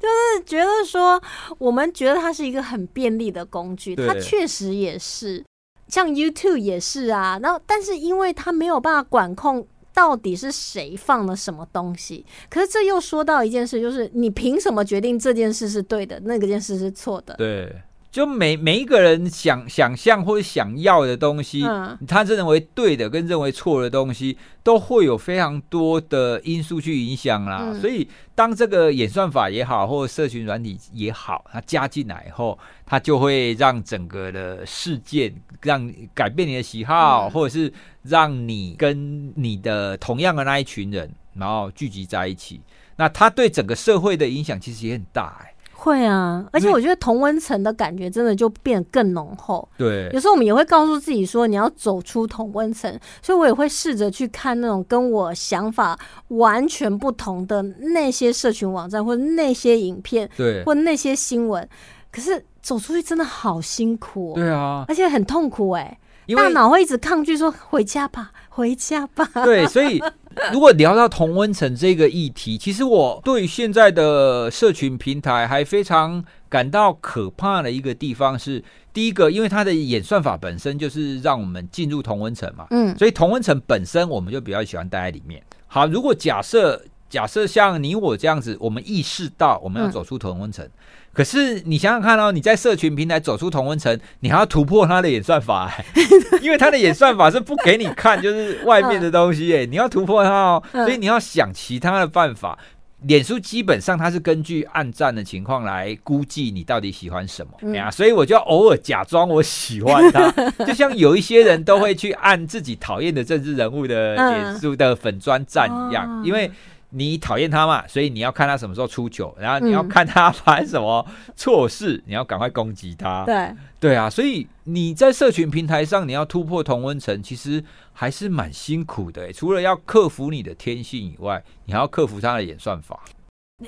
[0.00, 1.22] 就是觉得说，
[1.58, 5.44] 我们觉得它是一个很便利的工具，它确实也是，
[5.86, 7.38] 像 YouTube 也是啊。
[7.40, 9.66] 然后，但是因为它没有办法管控。
[9.92, 12.24] 到底是谁放了什么东西？
[12.48, 17.34] 可是这又说到一件事，就是你凭什么决定这件事是对的，那个件事是错的？
[17.34, 27.60] 对，就每每一个人想想象或者想要的东西，嗯，他认为对的跟认为错的东西，都会有非常多的因素去影响啦。
[27.62, 37.72] 嗯，所以，当这个演算法也好，或者社群软体也好，它加进来以后，它就会让整个的事件让改变你的喜好，嗯，或者是。
[38.02, 42.58] 让你跟你的同样的那一群人，然后聚集在一起，
[42.96, 45.54] 那它对整个社会的影响其实也很大哎、欸。
[45.80, 49.66] 会啊，而且我觉得同温层的感觉真的就变得更浓厚。
[49.78, 61.66] 对，有时候我们也会告诉自己说，你要走出同温层，所以我也会试着去看那种跟我想法完全不同的那些社群网站，或者那些影片，对，或那些新闻。
[62.12, 65.98] 可是走出去真的好辛苦、喔，对啊，而且很痛苦哎、欸。
[66.36, 69.28] 大脑会一直抗拒说回家吧，回家吧。
[69.44, 70.00] 对，所以
[70.52, 78.62] 如果聊到同温层这个议题，其实我对现在的社群平台还非常感到可怕的一个地方是，
[78.92, 85.42] 第一个，因为它的演算法本身就是让我们进入同温层嘛，嗯，所以同温层本身我们就比较喜欢待在里面。
[85.66, 90.64] 好，如果假设假设像你我这样子，我们意识到我们要走出同温层。
[90.64, 90.70] 嗯
[91.12, 95.84] 可是你想想看哦，你在社群平台走出同温层，你还要突破他的演算法，欸，
[96.40, 102.58] 因为他的演算法是不给你看就是外面的东西，哎，你要突破它哦，所以你要想其他的办法。
[103.04, 110.30] 脸书基本上它是根据暗赞的情况来估计你到底喜欢什么呀，所以我就偶尔假装我喜欢它，
[110.64, 116.50] 就像有一些人都会去按自己讨厌的政治人物的脸书的粉砖赞一样，因为。
[116.90, 123.24] 你讨厌他嘛，所以你要看他什么时候出糗，然后你要看他发生什么错事，嗯、你要赶快攻击他。
[123.24, 129.32] 对对啊，所以你在社群平台上，你要突破同温层，其实还是蛮辛苦的。
[129.32, 133.00] 除了要克服你的天性以外，你还要克服他的演算法。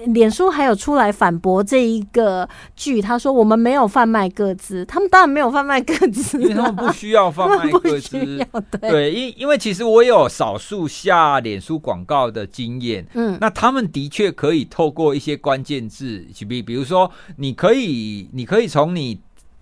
[0.07, 8.47] 脸书还有出来反驳这一个剧，他说我们没有贩卖各自，他们当然没有贩卖各自，因为他们不需要贩卖各自。
[8.80, 19.20] 对，因因为其实我有少数下脸书广告的经验，嗯，那他们的确可以透过一些关键字，比比如说，你可以，你可以从你。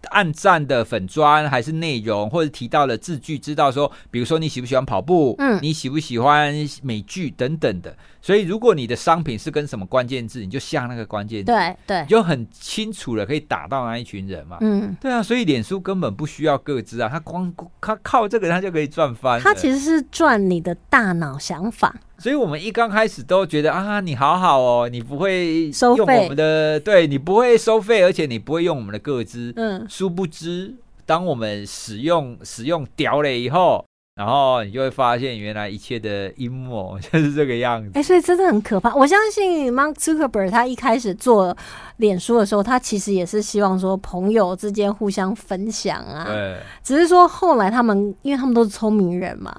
[0.08, 7.94] 按赞的粉砖还是内容，或者提到了字句，知道说，比如说你喜不喜欢跑步，嗯，你喜不喜欢美剧等等的。
[8.22, 14.58] 所以，如果你的商品是跟什么关键字，你就下那个关键字，对对，就很清楚了，可以打到那一群人嘛。
[14.60, 19.40] 嗯，对啊，所以脸书根本不需要个资啊，他光他靠这个他就可以赚翻。
[19.40, 21.94] 他其实是赚你的大脑想法。
[22.20, 29.50] 所以我们一刚开始都觉得啊，你好好哦，你不会用我们的，对，你不会收费，而且你不会用我们的个资。
[29.56, 30.74] 嗯，殊不知，
[31.06, 33.82] 当我们使用使用屌了以后，
[34.16, 37.90] 然后你就会发现，原来一切的阴谋就是这个样子。
[37.94, 38.94] 哎，所以真的很可怕。
[38.94, 41.56] 我相信 Mark Zuckerberg 他一开始做
[41.96, 46.26] 脸书的时候，他其实也是希望说朋友之间互相分享啊。
[46.26, 46.58] 对。
[46.82, 49.58] 只是说后来他们，因为他们都是聪明人嘛。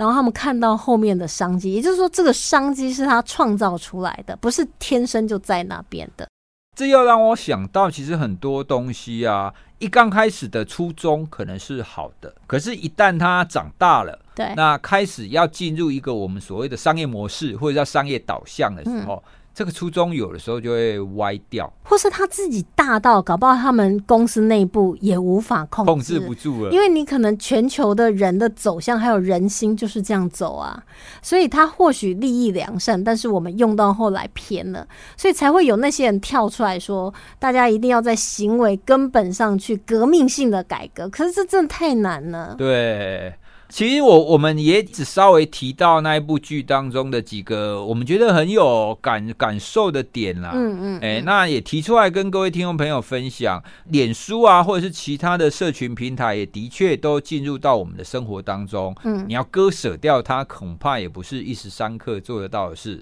[0.00, 6.26] 然后他们看到后面的商机，也就是说，这个商机是他创造出来的，不是天生就在那边的。
[6.74, 19.22] 这又让我想到，其实很多东西啊，一刚开始的初衷可能是好的，可是，一旦它长大了，对，那开始要进入一个我们所谓的商业模式或者叫商业导向的时候。
[19.26, 26.70] 嗯这个初衷有的时候就会歪掉，或是他自己大到搞不好他们公司内部也无法控制，控制不住了。
[26.70, 30.82] 因为你可能全球的人的走向还有人心就是这样走啊，
[31.20, 34.86] 所以他或许利益良善，但是我们用到后来偏了，
[35.16, 41.08] 所以才会有那些人跳出来说，大家一定要在行为根本上去革命性的改革。
[41.08, 42.54] 可是这真的太难了。
[42.56, 43.34] 对。
[43.70, 63.00] 其实我我们也只稍微提到那一部剧当中的几个我们觉得很有感感受的点啦，嗯嗯，哎、欸，那也提出来跟各位听众朋友分享，脸书啊或者是其他的社群平台也的确都进入到我们的生活当中，嗯，你要割舍掉它，恐怕也不是一时三刻做得到的事。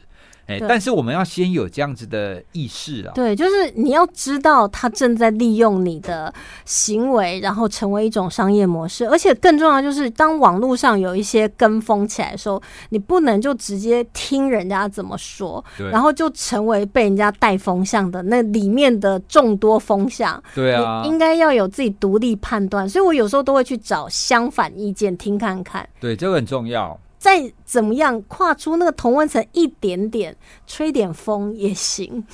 [0.48, 3.12] 哎，但是我们要先有这样子的意识啊。
[3.14, 6.32] 对，就是你要知道他正在利用你的
[6.64, 9.06] 行为，然后成为一种商业模式。
[9.06, 20.42] 而且更重要就是，当网络上有一些跟风起来的时候，你不能就直接听人家怎么说，然后就成为被人家带风向的那里面的众多风向。
[20.54, 22.88] 对啊，你应该要有自己独立判断。
[22.88, 25.86] 所以我有时候都会去找相反意见听看看。
[26.00, 26.98] 对，这个很重要。
[27.18, 32.24] 再怎么样跨出那个同温层一点点，吹点风也行。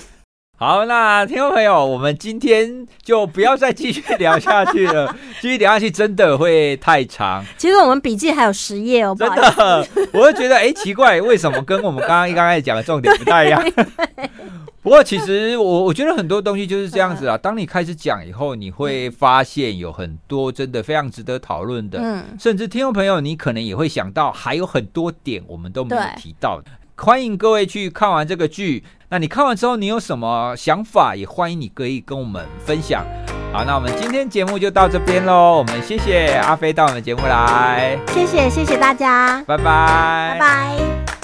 [0.57, 7.45] 好，那听众朋友，我们今天就不要再继续聊下去了， 继续聊下去真的会太长。
[7.59, 13.61] 其实我们笔记还有十页哦，真的， 我就觉得哎、欸，奇怪，为什么跟我们刚刚一刚开始讲的重点不太一样？
[14.81, 17.37] 不过其实我我觉得很多东西就是这样子啊。
[17.37, 21.99] 当你开始讲以后，你会发现有很多真的非常值得讨论的。
[22.01, 26.71] 嗯，甚至听众朋友，你可能也会想到还有很多点我们都没有提到的。
[26.97, 28.85] 欢迎各位去看完这个剧。
[29.09, 31.15] 那你看完之后，你有什么想法？
[31.15, 33.05] 也欢迎你可以跟我们分享。
[33.53, 35.59] 好，那我们今天节目就到这边喽。
[35.59, 41.24] 我们谢谢阿飞到我们节目来，谢谢谢谢大家，拜拜，拜拜。